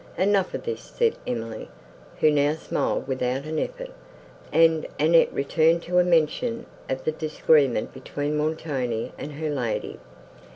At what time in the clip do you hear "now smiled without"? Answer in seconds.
2.31-3.45